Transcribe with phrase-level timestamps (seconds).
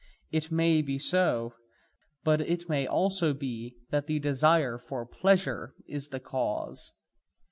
[0.31, 1.53] It may be so,
[2.23, 6.93] but it may also be that the desire for pleasure is the cause.